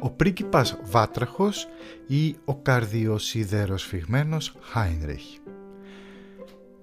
[0.00, 1.68] ο πρίγκιπας Βάτραχος
[2.06, 5.22] ή ο καρδιοσίδερος φυγμένος Χάινριχ.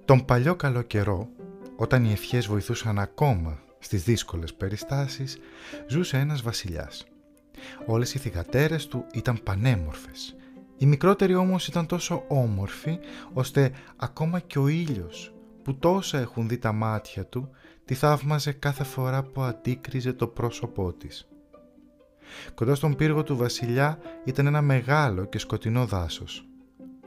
[0.05, 1.29] Τον παλιό καλό καιρό,
[1.75, 5.37] όταν οι ευχές βοηθούσαν ακόμα στις δύσκολες περιστάσεις,
[5.87, 7.05] ζούσε ένας βασιλιάς.
[7.85, 10.35] Όλες οι θυγατέρες του ήταν πανέμορφες.
[10.77, 12.99] Οι μικρότεροι όμως ήταν τόσο όμορφοι,
[13.33, 17.49] ώστε ακόμα και ο ήλιος, που τόσα έχουν δει τα μάτια του,
[17.85, 21.27] τη θαύμαζε κάθε φορά που αντίκριζε το πρόσωπό της.
[22.55, 26.45] Κοντά στον πύργο του βασιλιά ήταν ένα μεγάλο και σκοτεινό δάσος.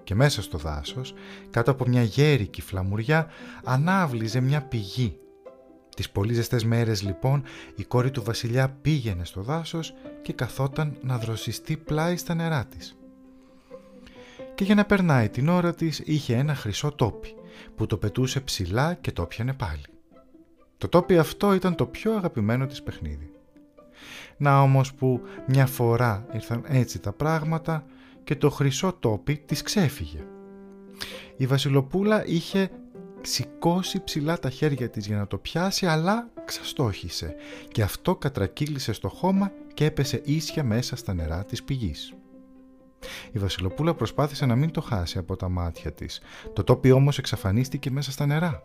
[0.04, 1.14] Και μέσα στο δάσος,
[1.50, 3.26] κάτω από μια γέρικη φλαμουριά,
[3.64, 5.18] ανάβλιζε μια πηγή.
[5.96, 7.42] Τις πολύ ζεστές μέρες λοιπόν,
[7.74, 12.96] η κόρη του βασιλιά πήγαινε στο δάσος και καθόταν να δροσιστεί πλάι στα νερά της.
[14.54, 17.34] Και για να περνάει την ώρα της είχε ένα χρυσό τόπι,
[17.76, 19.82] που το πετούσε ψηλά και το πιανε πάλι.
[20.78, 23.32] Το τόπι αυτό ήταν το πιο αγαπημένο της παιχνίδι.
[24.38, 27.84] Να όμως που μια φορά ήρθαν έτσι τα πράγματα
[28.24, 30.24] και το χρυσό τόπι της ξέφυγε.
[31.36, 32.70] Η βασιλοπούλα είχε
[33.20, 37.34] σηκώσει ψηλά τα χέρια της για να το πιάσει αλλά ξαστόχησε
[37.72, 42.12] και αυτό κατρακύλησε στο χώμα και έπεσε ίσια μέσα στα νερά της πηγής.
[43.32, 46.20] Η βασιλοπούλα προσπάθησε να μην το χάσει από τα μάτια της.
[46.52, 48.62] Το τόπι όμως εξαφανίστηκε μέσα στα νερά.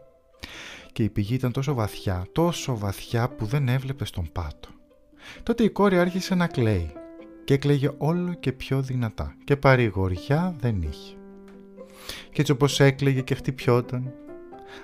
[0.91, 4.69] Και η πηγή ήταν τόσο βαθιά, τόσο βαθιά που δεν έβλεπε στον πάτο.
[5.43, 6.91] Τότε η κόρη άρχισε να κλαίει
[7.43, 11.15] και έκλαιγε όλο και πιο δυνατά και παρηγοριά δεν είχε.
[12.31, 14.13] Και έτσι όπως έκλαιγε και χτυπιόταν,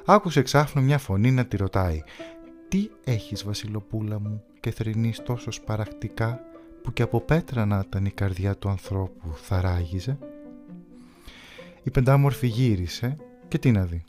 [0.05, 2.03] άκουσε εξάφνου μια φωνή να τη ρωτάει
[2.67, 6.41] «Τι έχεις βασιλοπούλα μου και θρυνείς τόσο σπαρακτικά
[6.83, 10.17] που και από πέτρα να ήταν η καρδιά του ανθρώπου θα ράγιζε»
[11.83, 14.03] Η πεντάμορφη γύρισε και τι να δει.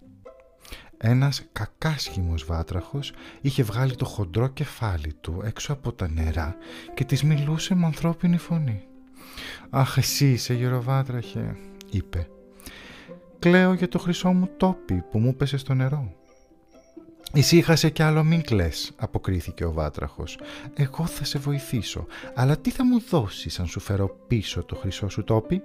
[1.02, 6.56] Ένας κακάσχημος βάτραχος είχε βγάλει το χοντρό κεφάλι του έξω από τα νερά
[6.94, 8.84] και της μιλούσε με ανθρώπινη φωνή.
[9.70, 11.56] «Αχ, εσύ είσαι γεροβάτραχε»,
[11.90, 12.28] είπε.
[13.38, 16.14] «Κλαίω για το χρυσό μου τόπι που μου πέσε στο νερό».
[17.32, 20.38] «Ησύχασε κι άλλο μην κλαις», αποκρίθηκε ο βάτραχος.
[20.74, 25.08] «Εγώ θα σε βοηθήσω, αλλά τι θα μου δώσεις αν σου φέρω πίσω το χρυσό
[25.08, 25.62] σου τόπι»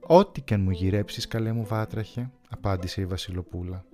[0.00, 3.84] «Ό,τι και αν μου γυρέψεις, καλέ μου βάτραχε», απάντησε η βασιλοπούλα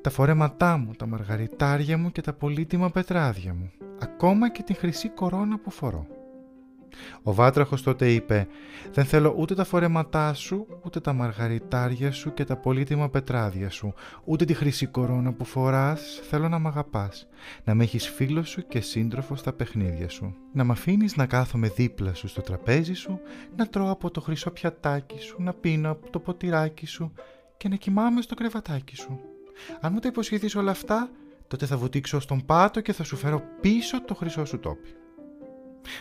[0.00, 5.08] τα φορέματά μου, τα μαργαριτάρια μου και τα πολύτιμα πετράδια μου, ακόμα και την χρυσή
[5.08, 6.06] κορώνα που φορώ.
[7.22, 8.46] Ο βάτραχος τότε είπε
[8.92, 13.94] «Δεν θέλω ούτε τα φορέματά σου, ούτε τα μαργαριτάρια σου και τα πολύτιμα πετράδια σου,
[14.24, 17.26] ούτε τη χρυσή κορώνα που φοράς, θέλω να μ' αγαπάς,
[17.64, 21.68] να με έχεις φίλος σου και σύντροφο στα παιχνίδια σου, να μ' αφήνεις να κάθομαι
[21.68, 23.20] δίπλα σου στο τραπέζι σου,
[23.56, 27.12] να τρώω από το χρυσό πιατάκι σου, να πίνω από το ποτηράκι σου
[27.56, 29.20] και να κοιμάμαι στο κρεβατάκι σου.
[29.80, 31.10] Αν μου τα υποσχεθείς όλα αυτά,
[31.48, 34.94] τότε θα βουτήξω στον πάτο και θα σου φέρω πίσω το χρυσό σου τόπι.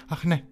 [0.07, 0.43] Αχ ναι,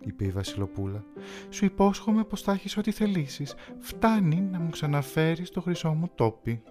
[0.00, 1.04] είπε η Βασιλοπούλα,
[1.48, 3.54] σου υπόσχομαι πως θα έχεις ό,τι θελήσεις.
[3.78, 6.62] Φτάνει να μου ξαναφέρεις το χρυσό μου τόπι.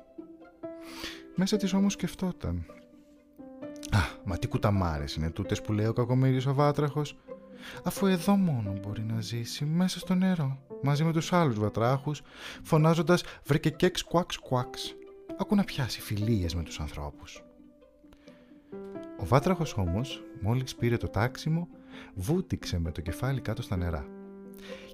[1.36, 2.66] Μέσα της όμως σκεφτόταν.
[3.92, 7.18] Α, μα τι κουταμάρες είναι τούτες που λέει ο κακομύρης ο βάτραχος.
[7.84, 12.22] Αφού εδώ μόνο μπορεί να ζήσει, μέσα στο νερό, μαζί με τους άλλους βατράχους,
[12.64, 14.96] φωνάζοντας «Βρε κέξ κουάξ κουάξ»
[15.40, 17.44] άκου να πιάσει φιλίες με τους ανθρώπους.
[19.20, 21.68] Ο βάτραχος όμως, μόλις πήρε το τάξιμο,
[22.14, 24.06] βούτυξε με το κεφάλι κάτω στα νερά.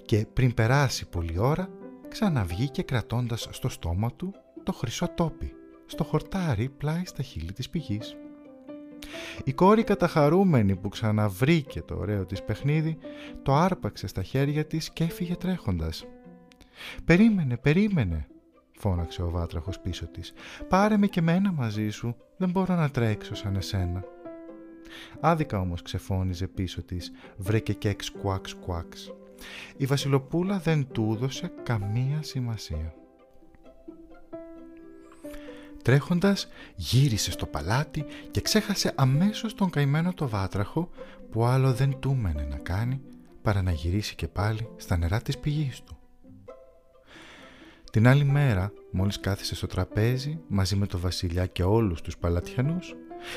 [0.04, 1.68] Και πριν περάσει πολλή ώρα,
[2.08, 5.54] ξαναβγήκε κρατώντας στο στόμα του το χρυσό τόπι,
[5.86, 8.16] στο χορτάρι πλάι στα χείλη της πηγής.
[9.44, 12.98] Η κόρη καταχαρούμενη που ξαναβρήκε το ωραίο της παιχνίδι,
[13.42, 16.04] το άρπαξε στα χέρια της και έφυγε τρέχοντας.
[17.04, 18.26] «Περίμενε, περίμενε»,
[18.78, 20.32] φώναξε ο βάτραχος πίσω της.
[20.68, 24.04] «Πάρε με και μένα μαζί σου, δεν μπορώ να τρέξω σαν εσένα».
[25.20, 29.12] Άδικα όμως ξεφώνιζε πίσω της, βρε και κέξ κουάξ κουάξ.
[29.76, 32.94] Η βασιλοπούλα δεν του έδωσε καμία σημασία.
[35.82, 40.90] Τρέχοντας γύρισε στο παλάτι και ξέχασε αμέσως τον καημένο το βάτραχο
[41.30, 42.16] που άλλο δεν του
[42.50, 43.00] να κάνει
[43.42, 45.95] παρά να γυρίσει και πάλι στα νερά της πηγής του.
[47.92, 52.94] Την άλλη μέρα, μόλις κάθισε στο τραπέζι μαζί με το βασιλιά και όλους τους παλατιανούς,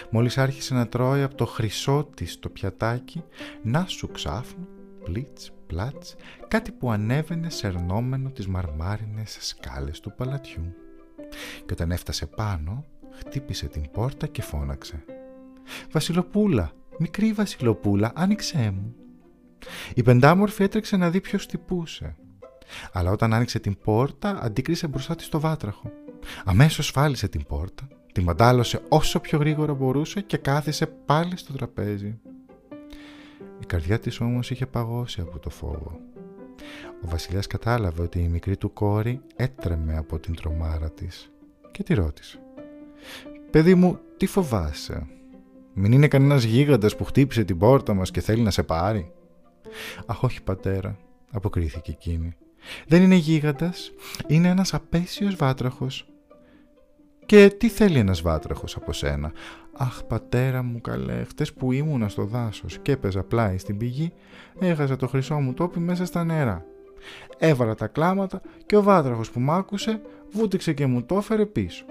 [0.10, 3.24] μόλις άρχισε να τρώει από το χρυσό της το πιατάκι,
[3.62, 4.68] να σου ξάφνου,
[5.04, 6.16] πλίτς, πλάτς,
[6.48, 10.74] κάτι που ανέβαινε σερνόμενο τις μαρμάρινες σκάλες του παλατιού.
[11.66, 12.86] Και όταν έφτασε πάνω,
[13.18, 15.04] χτύπησε την πόρτα και φώναξε.
[15.92, 18.95] «Βασιλοπούλα, μικρή βασιλοπούλα, άνοιξέ μου».
[19.94, 22.16] Η πεντάμορφη έτρεξε να δει ποιος τυπούσε
[22.92, 25.92] αλλά όταν άνοιξε την πόρτα αντίκρισε μπροστά της το βάτραχο.
[26.45, 32.19] Αμέσως φάλισε την πόρτα, την μαντάλωσε όσο πιο γρήγορα μπορούσε και κάθισε πάλι στο τραπέζι.
[33.62, 36.00] Η καρδιά της όμως είχε παγώσει από το φόβο.
[37.04, 41.31] Ο βασιλιάς κατάλαβε ότι η μικρή του κόρη έτρεμε από την τρομάρα της
[41.71, 42.39] και τη ρώτησε.
[43.51, 45.07] «Παιδί μου, τι φοβάσαι,
[45.74, 49.12] μην είναι κανένας γίγαντας που χτύπησε την πόρτα μας και θέλει να σε πάρει».
[50.06, 50.98] «Αχ, όχι πατέρα»,
[51.31, 52.36] αποκρίθηκε εκείνη.
[52.88, 53.92] «Δεν είναι γίγαντας,
[54.28, 56.06] είναι ένας απέσιος βάτραχος».
[57.26, 59.32] «Και τι θέλει ένας βάτραχος από σένα»
[59.82, 64.14] «Αχ πατέρα μου καλέ, χτες που ήμουνα στο δάσος και έπαιζα πλάι στην πηγή,
[64.60, 66.66] έχασα το χρυσό μου τόπι μέσα στα νερά.
[67.38, 70.02] Έβαλα τα κλάματα και ο βάτραχος που μ' άκουσε
[70.32, 71.86] βούτυξε και μου το έφερε πίσω.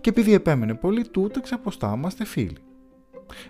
[0.00, 2.56] Και επειδή επέμενε πολύ, του ούτεξα πως θα είμαστε φίλοι.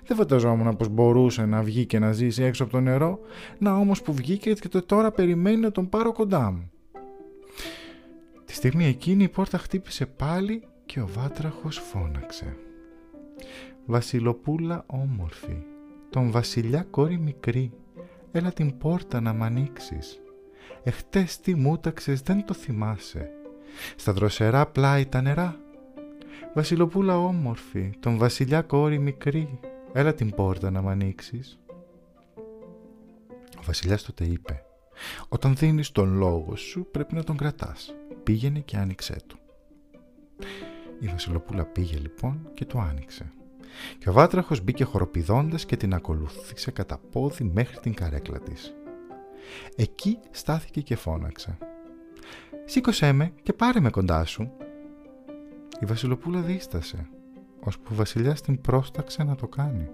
[0.06, 3.19] Δεν φανταζόμουν πως μπορούσε να βγει και να ζήσει έξω από το νερό,
[3.58, 6.70] να όμως που βγήκε και το τώρα περιμένει να τον πάρω κοντά μου.
[8.44, 12.56] Τη στιγμή εκείνη η πόρτα χτύπησε πάλι και ο βάτραχος φώναξε.
[13.86, 15.56] Βασιλοπούλα όμορφη,
[16.10, 17.72] τον βασιλιά κόρη μικρή,
[18.32, 20.20] έλα την πόρτα να μ' ανοίξεις.
[20.82, 23.30] Εχτες τι μούταξες δεν το θυμάσαι,
[23.96, 25.60] στα δροσερά πλάι τα νερά.
[26.55, 29.61] Βασιλοπούλα όμορφη, τον βασιλιά κόρη μικρή,
[29.93, 31.58] έλα την πόρτα να μ' ανοίξεις.
[33.58, 34.62] Ο βασιλιάς τότε είπε
[35.29, 37.94] «Όταν δίνεις τον λόγο σου πρέπει να τον κρατάς.
[38.23, 39.38] Πήγαινε και άνοιξέ του».
[41.00, 43.32] Η βασιλοπούλα πήγε λοιπόν και το άνοιξε.
[43.99, 48.75] Και ο βάτραχος μπήκε χοροπηδώντας και την ακολούθησε κατά πόδι μέχρι την καρέκλα της.
[49.76, 51.58] Εκεί στάθηκε και φώναξε.
[52.64, 54.52] «Σήκωσέ με και πάρε με κοντά σου».
[55.80, 57.08] Η βασιλοπούλα δίστασε,
[57.60, 59.88] ώσπου ο βασιλιάς την πρόσταξε να το κάνει.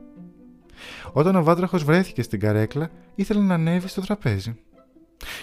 [1.12, 4.56] Όταν ο βάτραχος βρέθηκε στην καρέκλα, ήθελε να ανέβει στο τραπέζι.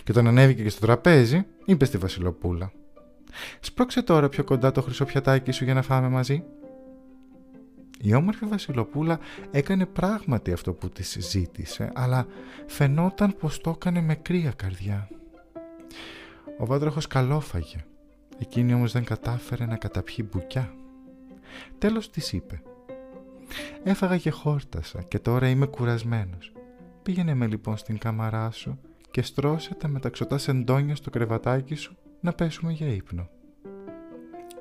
[0.03, 2.71] Και όταν ανέβηκε και στο τραπέζι, είπε στη βασιλοπούλα
[3.59, 6.43] «Σπρώξε τώρα πιο κοντά το χρυσό πιατάκι σου για να φάμε μαζί».
[8.03, 9.19] Η όμορφη βασιλοπούλα
[9.51, 12.25] έκανε πράγματι αυτό που της ζήτησε, αλλά
[12.67, 15.09] φαινόταν πως το έκανε με κρύα καρδιά.
[16.59, 17.85] Ο βάτραχος καλόφαγε,
[18.41, 20.73] εκείνη όμως δεν κατάφερε να καταπιεί μπουκιά.
[21.77, 22.61] Τέλος της είπε
[23.83, 26.51] «Έφαγα και χόρτασα και τώρα είμαι κουρασμένος.
[27.03, 28.79] Πήγαινε με λοιπόν στην κάμαρά σου
[29.11, 33.29] και στρώσε τα μεταξωτά σεντόνια στο κρεβατάκι σου να πέσουμε για ύπνο».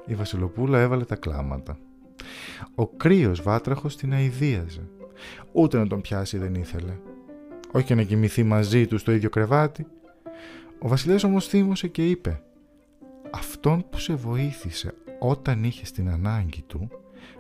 [0.07, 1.79] Η βασιλοπούλα έβαλε τα κλάματα.
[2.75, 4.89] Ο κρύος βάτραχος την αηδίαζε.
[5.53, 6.99] Ούτε να τον πιάσει δεν ήθελε.
[7.73, 9.87] Όχι και να κοιμηθεί μαζί του στο ίδιο κρεβάτι.
[10.79, 12.43] Ο βασιλιάς όμως θύμωσε και είπε
[13.33, 16.89] «Αυτόν που σε βοήθησε όταν είχες την ανάγκη του,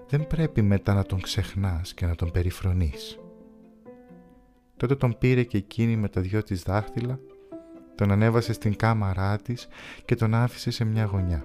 [0.08, 3.18] δεν πρέπει μετά να τον ξεχνάς και να τον περιφρονείς».
[4.76, 7.18] Τότε τον πήρε και εκείνη με τα δυο της δάχτυλα,
[7.94, 9.68] τον ανέβασε στην κάμαρά της
[10.04, 11.44] και τον άφησε σε μια γωνιά.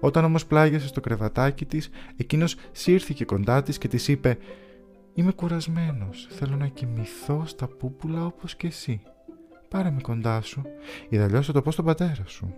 [0.00, 4.38] Όταν όμως πλάγιασε στο κρεβατάκι της, εκείνος σύρθηκε κοντά της και της είπε
[5.14, 9.02] «Είμαι κουρασμένος, θέλω να κοιμηθώ στα πούπουλα όπως και εσύ.
[9.68, 10.62] Πάρε με κοντά σου,
[11.08, 12.54] ή αλλιώς θα το πω στον πατέρα σου».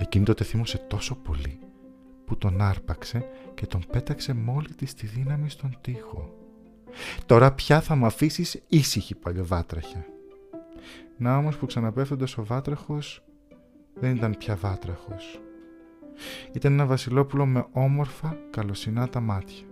[0.00, 1.58] Εκείνη τότε θύμωσε τόσο πολύ
[2.24, 3.24] που τον άρπαξε
[3.54, 6.34] και τον πέταξε μόλι της τη δύναμη στον τοίχο.
[7.26, 10.06] «Τώρα πια θα μ' αφήσεις ήσυχη παλιοβάτραχια».
[11.16, 13.22] Να όμως που ξαναπέφτοντας ο βάτραχος
[13.94, 15.40] δεν ήταν πια βάτραχος.
[16.52, 19.66] Ήταν ένα βασιλόπουλο με όμορφα καλοσυνά τα μάτια.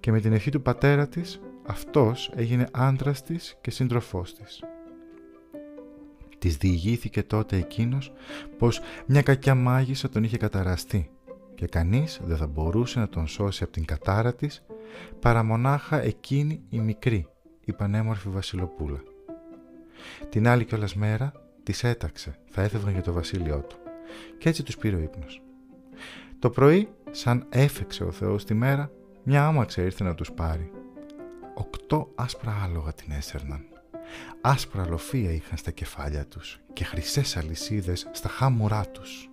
[0.00, 4.62] Και με την ευχή του πατέρα της, αυτός έγινε άντρας της και σύντροφός της.
[6.44, 8.12] Της διηγήθηκε τότε εκείνος
[8.58, 11.10] πως μια κακιά μάγισσα τον είχε καταραστεί
[11.54, 14.64] και κανείς δεν θα μπορούσε να τον σώσει από την κατάρα της
[15.20, 17.26] παρά μονάχα εκείνη η μικρή,
[17.64, 19.02] η πανέμορφη βασιλοπούλα.
[20.28, 21.32] Την άλλη κιόλας μέρα
[21.62, 23.76] της έταξε, θα έφευγαν για το βασίλειό του
[24.38, 25.42] και έτσι τους πήρε ο ύπνος.
[26.38, 28.90] Το πρωί, σαν έφεξε ο Θεός τη μέρα,
[29.22, 30.70] μια άμαξα ήρθε να τους πάρει.
[31.54, 33.64] Οκτώ άσπρα άλογα την έσερναν.
[34.40, 39.28] Άσπρα λοφία είχαν στα κεφάλια τους και χρυσές αλυσίδες στα χάμουρά τους.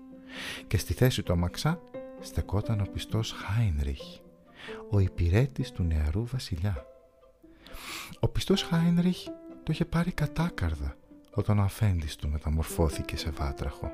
[0.67, 1.81] Και στη θέση του αμαξά
[2.19, 4.01] στεκόταν ο πιστός Χάινριχ,
[4.89, 6.85] ο υπηρέτης του νεαρού βασιλιά.
[8.19, 9.23] Ο πιστός Χάινριχ
[9.63, 10.95] το είχε πάρει κατάκαρδα
[11.33, 13.91] όταν ο αφέντης του μεταμορφώθηκε σε βάτραχο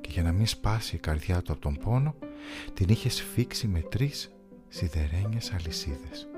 [0.00, 2.14] και για να μην σπάσει η καρδιά του από τον πόνο
[2.74, 4.34] την είχε σφίξει με τρεις
[4.68, 6.28] σιδερένιες αλυσίδες.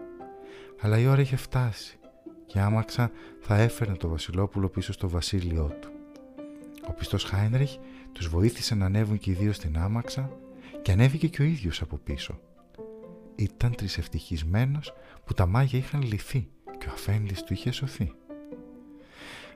[0.80, 2.00] Αλλά η ώρα είχε φτάσει
[2.52, 5.90] και άμαξα θα έφερνε το βασιλόπουλο πίσω στο βασίλειό του.
[6.88, 7.71] Ο πιστός Χάινριχ
[8.12, 10.30] τους βοήθησε να ανέβουν και οι δύο στην άμαξα
[10.83, 12.40] και ανέβηκε και ο ίδιος από πίσω.
[13.35, 14.92] Ήταν τρισευτυχισμένος
[15.25, 18.12] που τα μάγια είχαν λυθεί και ο αφέντης του είχε σωθεί.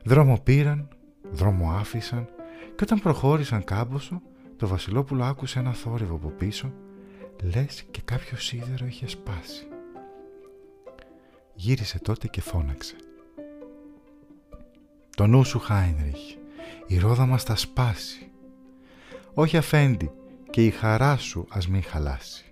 [0.04, 0.88] Δρόμο πήραν,
[1.30, 2.28] δρόμο άφησαν
[2.76, 4.22] και όταν προχώρησαν κάμποσο,
[4.56, 6.72] το βασιλόπουλο άκουσε ένα θόρυβο από πίσω,
[7.42, 9.66] λες και κάποιο σίδερο είχε σπάσει.
[11.54, 12.96] Γύρισε τότε και φώναξε.
[15.16, 16.37] Το νου σου Χάινριχ,
[16.87, 18.30] η ρόδα μας θα σπάσει.
[19.34, 20.11] Όχι αφέντη
[20.50, 22.44] και η χαρά σου ας μην χαλάσει.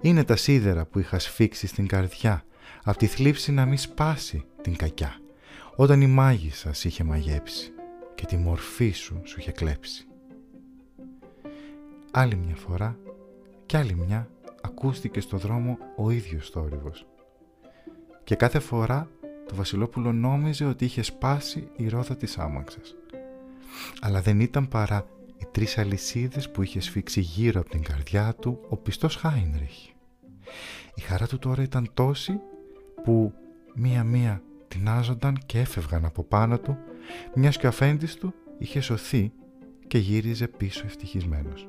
[0.00, 2.44] Είναι τα σίδερα που είχα σφίξει στην καρδιά,
[2.82, 5.20] απ' τη θλίψη να μην σπάσει την κακιά,
[5.76, 7.72] όταν η μάγισσα είχε μαγέψει
[8.14, 10.06] και τη μορφή σου σου είχε κλέψει.
[12.10, 12.98] Άλλη μια φορά
[13.66, 17.06] και άλλη μια ακούστηκε στο δρόμο ο ίδιος θόρυβος.
[18.28, 19.10] Και κάθε φορά
[19.48, 22.94] το Βασιλόπουλο νόμιζε ότι είχε σπάσει η ρόδα της άμαξας.
[24.00, 25.06] Αλλά δεν ήταν παρά
[25.38, 29.86] οι τρεις αλυσίδες που είχε σφίξει γύρω από την καρδιά του ο πιστός Χάινριχ.
[30.94, 32.40] Η χαρά του τώρα ήταν τόση
[33.04, 33.32] που
[33.74, 36.78] μία-μία τεινάζονταν και έφευγαν από πάνω του
[37.34, 39.32] μιας και ο αφέντης του είχε σωθεί
[39.86, 41.68] και γύριζε πίσω ευτυχισμένος.